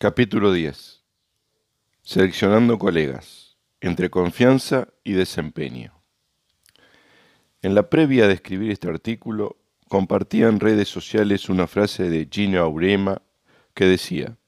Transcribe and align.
Capítulo 0.00 0.52
10. 0.52 1.02
Seleccionando 2.02 2.78
colegas, 2.78 3.56
entre 3.80 4.10
confianza 4.10 4.86
y 5.02 5.14
desempeño. 5.14 5.92
En 7.62 7.74
la 7.74 7.90
previa 7.90 8.28
de 8.28 8.34
escribir 8.34 8.70
este 8.70 8.88
artículo, 8.88 9.56
compartía 9.88 10.46
en 10.46 10.60
redes 10.60 10.86
sociales 10.86 11.48
una 11.48 11.66
frase 11.66 12.08
de 12.10 12.28
Gino 12.30 12.60
Aurema 12.60 13.22
que 13.74 13.86
decía, 13.86 14.38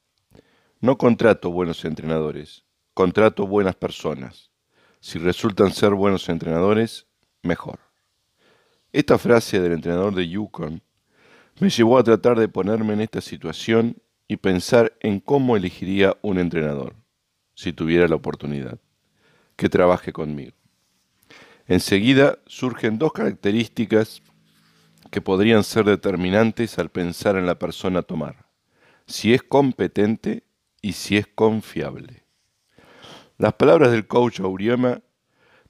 no 0.78 0.96
contrato 0.96 1.50
buenos 1.50 1.84
entrenadores, 1.84 2.64
contrato 2.94 3.44
buenas 3.48 3.74
personas. 3.74 4.52
Si 5.00 5.18
resultan 5.18 5.72
ser 5.72 5.94
buenos 5.94 6.28
entrenadores, 6.28 7.08
mejor. 7.42 7.80
Esta 8.92 9.18
frase 9.18 9.58
del 9.58 9.72
entrenador 9.72 10.14
de 10.14 10.28
Yukon 10.28 10.80
me 11.58 11.70
llevó 11.70 11.98
a 11.98 12.04
tratar 12.04 12.38
de 12.38 12.46
ponerme 12.46 12.92
en 12.92 13.00
esta 13.00 13.20
situación 13.20 14.00
y 14.30 14.36
pensar 14.36 14.96
en 15.00 15.18
cómo 15.18 15.56
elegiría 15.56 16.16
un 16.22 16.38
entrenador, 16.38 16.94
si 17.56 17.72
tuviera 17.72 18.06
la 18.06 18.14
oportunidad, 18.14 18.78
que 19.56 19.68
trabaje 19.68 20.12
conmigo. 20.12 20.52
Enseguida 21.66 22.38
surgen 22.46 22.96
dos 22.96 23.12
características 23.12 24.22
que 25.10 25.20
podrían 25.20 25.64
ser 25.64 25.84
determinantes 25.84 26.78
al 26.78 26.90
pensar 26.90 27.34
en 27.34 27.44
la 27.44 27.58
persona 27.58 27.98
a 27.98 28.02
tomar, 28.02 28.46
si 29.08 29.34
es 29.34 29.42
competente 29.42 30.44
y 30.80 30.92
si 30.92 31.16
es 31.16 31.26
confiable. 31.26 32.22
Las 33.36 33.54
palabras 33.54 33.90
del 33.90 34.06
coach 34.06 34.38
Auriema 34.38 35.00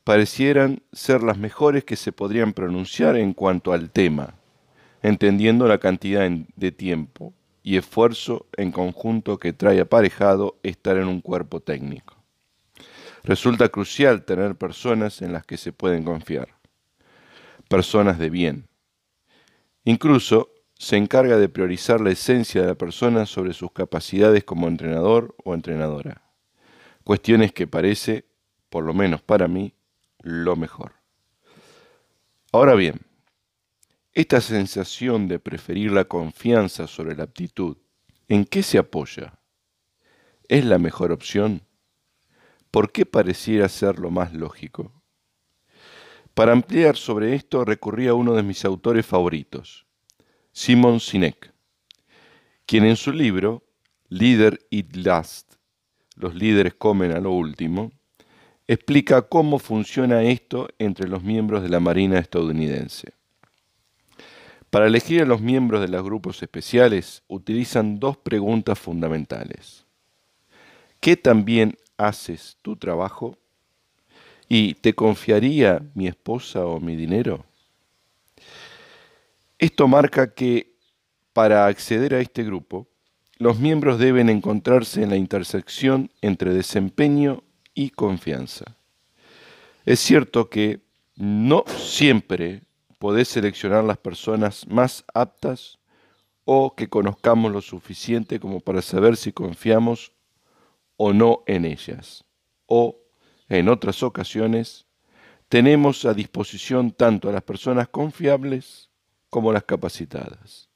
parecieran 0.04 0.82
ser 0.92 1.22
las 1.22 1.38
mejores 1.38 1.84
que 1.84 1.96
se 1.96 2.12
podrían 2.12 2.52
pronunciar 2.52 3.16
en 3.16 3.32
cuanto 3.32 3.72
al 3.72 3.90
tema, 3.90 4.34
entendiendo 5.00 5.66
la 5.66 5.78
cantidad 5.78 6.28
de 6.28 6.72
tiempo 6.72 7.32
y 7.62 7.76
esfuerzo 7.76 8.46
en 8.56 8.72
conjunto 8.72 9.38
que 9.38 9.52
trae 9.52 9.80
aparejado 9.80 10.58
estar 10.62 10.96
en 10.96 11.08
un 11.08 11.20
cuerpo 11.20 11.60
técnico. 11.60 12.16
Resulta 13.22 13.68
crucial 13.68 14.24
tener 14.24 14.56
personas 14.56 15.20
en 15.20 15.32
las 15.32 15.44
que 15.44 15.56
se 15.56 15.72
pueden 15.72 16.04
confiar, 16.04 16.48
personas 17.68 18.18
de 18.18 18.30
bien. 18.30 18.68
Incluso 19.84 20.50
se 20.74 20.96
encarga 20.96 21.36
de 21.36 21.50
priorizar 21.50 22.00
la 22.00 22.10
esencia 22.10 22.62
de 22.62 22.68
la 22.68 22.74
persona 22.74 23.26
sobre 23.26 23.52
sus 23.52 23.72
capacidades 23.72 24.44
como 24.44 24.66
entrenador 24.66 25.34
o 25.44 25.52
entrenadora, 25.52 26.22
cuestiones 27.04 27.52
que 27.52 27.66
parece, 27.66 28.24
por 28.70 28.84
lo 28.84 28.94
menos 28.94 29.20
para 29.20 29.46
mí, 29.46 29.74
lo 30.22 30.56
mejor. 30.56 30.94
Ahora 32.52 32.74
bien, 32.74 33.00
esta 34.12 34.40
sensación 34.40 35.28
de 35.28 35.38
preferir 35.38 35.92
la 35.92 36.04
confianza 36.04 36.86
sobre 36.88 37.14
la 37.14 37.24
aptitud, 37.24 37.76
¿en 38.28 38.44
qué 38.44 38.62
se 38.62 38.78
apoya? 38.78 39.38
¿Es 40.48 40.64
la 40.64 40.78
mejor 40.78 41.12
opción? 41.12 41.62
¿Por 42.72 42.90
qué 42.90 43.06
pareciera 43.06 43.68
ser 43.68 44.00
lo 44.00 44.10
más 44.10 44.32
lógico? 44.34 44.92
Para 46.34 46.52
ampliar 46.52 46.96
sobre 46.96 47.34
esto 47.34 47.64
recurrí 47.64 48.08
a 48.08 48.14
uno 48.14 48.34
de 48.34 48.42
mis 48.42 48.64
autores 48.64 49.06
favoritos, 49.06 49.86
Simon 50.52 50.98
Sinek, 50.98 51.52
quien 52.66 52.84
en 52.84 52.96
su 52.96 53.12
libro 53.12 53.64
Leader 54.08 54.58
Eat 54.70 54.96
Last, 54.96 55.54
los 56.16 56.34
líderes 56.34 56.74
comen 56.74 57.12
a 57.12 57.20
lo 57.20 57.30
último, 57.30 57.92
explica 58.66 59.22
cómo 59.22 59.60
funciona 59.60 60.22
esto 60.24 60.68
entre 60.78 61.08
los 61.08 61.22
miembros 61.22 61.62
de 61.62 61.68
la 61.68 61.80
Marina 61.80 62.18
estadounidense. 62.18 63.19
Para 64.70 64.86
elegir 64.86 65.22
a 65.22 65.26
los 65.26 65.40
miembros 65.40 65.80
de 65.80 65.88
los 65.88 66.04
grupos 66.04 66.40
especiales 66.42 67.24
utilizan 67.26 67.98
dos 67.98 68.16
preguntas 68.16 68.78
fundamentales. 68.78 69.84
¿Qué 71.00 71.16
también 71.16 71.76
haces 71.96 72.56
tu 72.62 72.76
trabajo? 72.76 73.36
¿Y 74.48 74.74
te 74.74 74.94
confiaría 74.94 75.82
mi 75.94 76.06
esposa 76.06 76.64
o 76.66 76.78
mi 76.78 76.94
dinero? 76.94 77.44
Esto 79.58 79.88
marca 79.88 80.32
que 80.32 80.74
para 81.32 81.66
acceder 81.66 82.14
a 82.14 82.20
este 82.20 82.44
grupo, 82.44 82.86
los 83.38 83.58
miembros 83.58 83.98
deben 83.98 84.28
encontrarse 84.28 85.02
en 85.02 85.10
la 85.10 85.16
intersección 85.16 86.10
entre 86.20 86.52
desempeño 86.52 87.42
y 87.74 87.90
confianza. 87.90 88.76
Es 89.84 89.98
cierto 90.00 90.48
que 90.48 90.80
no 91.16 91.64
siempre 91.66 92.62
podés 93.00 93.28
seleccionar 93.28 93.82
las 93.82 93.96
personas 93.96 94.68
más 94.68 95.06
aptas 95.14 95.78
o 96.44 96.76
que 96.76 96.90
conozcamos 96.90 97.50
lo 97.50 97.62
suficiente 97.62 98.38
como 98.38 98.60
para 98.60 98.82
saber 98.82 99.16
si 99.16 99.32
confiamos 99.32 100.12
o 100.98 101.14
no 101.14 101.42
en 101.46 101.64
ellas. 101.64 102.24
O, 102.66 102.98
en 103.48 103.70
otras 103.70 104.02
ocasiones, 104.02 104.84
tenemos 105.48 106.04
a 106.04 106.12
disposición 106.12 106.92
tanto 106.92 107.30
a 107.30 107.32
las 107.32 107.42
personas 107.42 107.88
confiables 107.88 108.90
como 109.30 109.50
las 109.50 109.64
capacitadas. 109.64 110.68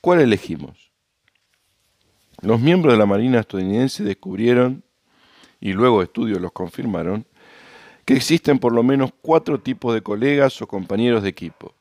¿Cuál 0.00 0.22
elegimos? 0.22 0.90
Los 2.42 2.58
miembros 2.58 2.94
de 2.94 2.98
la 2.98 3.06
Marina 3.06 3.38
estadounidense 3.38 4.02
descubrieron, 4.02 4.82
y 5.60 5.74
luego 5.74 6.02
estudios 6.02 6.40
los 6.40 6.50
confirmaron, 6.50 7.24
existen 8.14 8.58
por 8.58 8.72
lo 8.72 8.82
menos 8.82 9.10
cuatro 9.20 9.60
tipos 9.60 9.94
de 9.94 10.02
colegas 10.02 10.60
o 10.62 10.66
compañeros 10.66 11.22
de 11.22 11.28
equipo, 11.28 11.74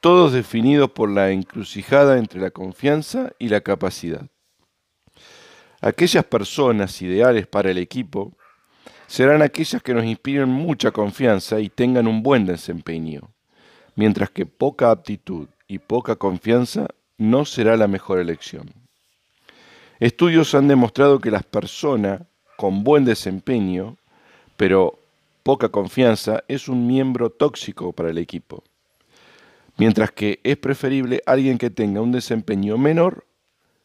todos 0.00 0.32
definidos 0.32 0.90
por 0.90 1.08
la 1.08 1.30
encrucijada 1.30 2.18
entre 2.18 2.40
la 2.40 2.50
confianza 2.50 3.32
y 3.38 3.48
la 3.48 3.60
capacidad. 3.60 4.26
Aquellas 5.80 6.24
personas 6.24 7.00
ideales 7.02 7.46
para 7.46 7.70
el 7.70 7.78
equipo 7.78 8.32
serán 9.06 9.42
aquellas 9.42 9.82
que 9.82 9.94
nos 9.94 10.04
inspiren 10.04 10.48
mucha 10.48 10.90
confianza 10.90 11.60
y 11.60 11.68
tengan 11.68 12.08
un 12.08 12.22
buen 12.22 12.46
desempeño, 12.46 13.30
mientras 13.94 14.30
que 14.30 14.46
poca 14.46 14.90
aptitud 14.90 15.48
y 15.68 15.78
poca 15.78 16.16
confianza 16.16 16.88
no 17.16 17.44
será 17.44 17.76
la 17.76 17.86
mejor 17.86 18.18
elección. 18.18 18.72
Estudios 20.00 20.54
han 20.54 20.68
demostrado 20.68 21.20
que 21.20 21.30
las 21.30 21.44
personas 21.44 22.22
con 22.56 22.82
buen 22.82 23.04
desempeño, 23.04 23.96
pero 24.56 24.98
poca 25.44 25.68
confianza 25.68 26.42
es 26.48 26.68
un 26.68 26.86
miembro 26.86 27.30
tóxico 27.30 27.92
para 27.92 28.08
el 28.10 28.18
equipo, 28.18 28.64
mientras 29.76 30.10
que 30.10 30.40
es 30.42 30.56
preferible 30.56 31.22
alguien 31.26 31.58
que 31.58 31.70
tenga 31.70 32.00
un 32.00 32.10
desempeño 32.10 32.78
menor, 32.78 33.26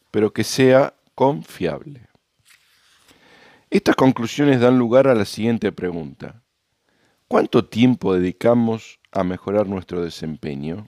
pero 0.10 0.32
que 0.34 0.46
sea 0.46 0.96
confiable. 1.14 2.08
Estas 3.70 3.96
conclusiones 3.98 4.62
dan 4.62 4.80
lugar 4.80 5.08
a 5.08 5.14
la 5.14 5.26
siguiente 5.26 5.72
pregunta. 5.72 6.42
¿Cuánto 7.28 7.66
tiempo 7.66 8.16
dedicamos 8.16 9.00
a 9.12 9.24
mejorar 9.24 9.68
nuestro 9.68 10.02
desempeño? 10.02 10.88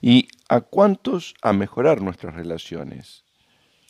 ¿Y 0.00 0.28
a 0.48 0.60
cuántos 0.60 1.34
a 1.42 1.52
mejorar 1.52 2.00
nuestras 2.00 2.36
relaciones? 2.36 3.24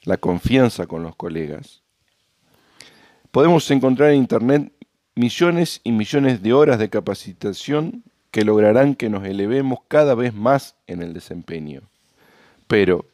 La 0.05 0.17
confianza 0.17 0.87
con 0.87 1.03
los 1.03 1.15
colegas. 1.15 1.83
Podemos 3.31 3.71
encontrar 3.71 4.11
en 4.11 4.17
Internet 4.17 4.73
millones 5.19 5.81
y 5.83 5.91
millones 5.91 6.45
de 6.45 6.53
horas 6.53 6.79
de 6.79 6.91
capacitación 6.91 8.05
que 8.31 8.45
lograrán 8.45 8.95
que 8.95 9.11
nos 9.11 9.25
elevemos 9.27 9.81
cada 9.89 10.15
vez 10.15 10.33
más 10.33 10.77
en 10.87 11.03
el 11.03 11.13
desempeño. 11.13 11.83
Pero, 12.69 13.05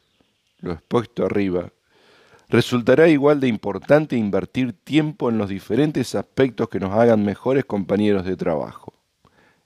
lo 0.60 0.72
expuesto 0.72 1.24
arriba, 1.24 1.70
resultará 2.50 3.08
igual 3.08 3.40
de 3.40 3.48
importante 3.48 4.16
invertir 4.16 4.74
tiempo 4.74 5.30
en 5.30 5.38
los 5.38 5.48
diferentes 5.48 6.14
aspectos 6.14 6.68
que 6.68 6.78
nos 6.78 6.92
hagan 6.92 7.24
mejores 7.24 7.64
compañeros 7.64 8.26
de 8.26 8.36
trabajo. 8.36 8.92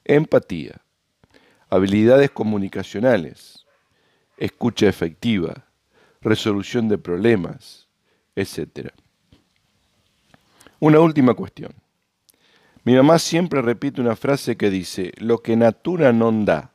Empatía, 0.05 0.81
habilidades 1.69 2.31
comunicacionales, 2.31 3.66
escucha 4.37 4.88
efectiva, 4.88 5.65
resolución 6.20 6.88
de 6.88 6.99
problemas, 6.99 7.88
etc. 8.37 8.90
Una 10.79 11.00
última 11.00 11.35
cuestión. 11.35 11.73
Mi 12.88 12.96
mamá 12.96 13.19
siempre 13.19 13.61
repite 13.61 14.00
una 14.00 14.17
frase 14.17 14.56
que 14.56 14.70
dice, 14.70 15.12
lo 15.19 15.43
que 15.43 15.56
natura 15.56 16.11
non 16.11 16.49
da, 16.49 16.73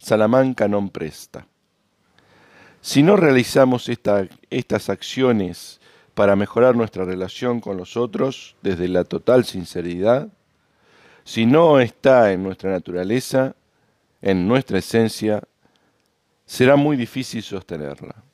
Salamanca 0.00 0.64
non 0.64 0.88
presta. 0.88 1.44
Si 2.80 3.04
no 3.04 3.20
realizamos 3.20 3.92
estas 3.92 4.88
acciones 4.88 5.76
para 6.16 6.36
mejorar 6.36 6.74
nuestra 6.74 7.04
relación 7.04 7.60
con 7.60 7.76
los 7.76 7.98
otros 7.98 8.56
desde 8.62 8.88
la 8.88 9.04
total 9.04 9.44
sinceridad, 9.44 10.32
si 11.22 11.44
no 11.44 11.80
está 11.80 12.32
en 12.32 12.42
nuestra 12.42 12.70
naturaleza, 12.70 13.54
en 14.22 14.48
nuestra 14.48 14.78
esencia, 14.78 15.42
será 16.46 16.76
muy 16.76 16.96
difícil 16.96 17.42
sostenerla. 17.42 18.24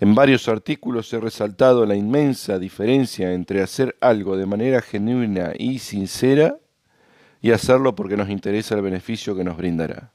En 0.00 0.14
varios 0.14 0.48
artículos 0.48 1.12
he 1.12 1.20
resaltado 1.20 1.84
la 1.84 1.94
inmensa 1.94 2.58
diferencia 2.58 3.34
entre 3.34 3.60
hacer 3.60 3.98
algo 4.00 4.38
de 4.38 4.46
manera 4.46 4.80
genuina 4.80 5.52
y 5.58 5.78
sincera 5.78 6.58
y 7.42 7.50
hacerlo 7.50 7.94
porque 7.94 8.16
nos 8.16 8.30
interesa 8.30 8.74
el 8.74 8.80
beneficio 8.80 9.36
que 9.36 9.44
nos 9.44 9.58
brindará. 9.58 10.14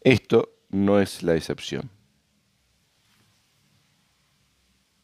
Esto 0.00 0.54
no 0.70 1.00
es 1.00 1.22
la 1.22 1.34
excepción. 1.34 1.90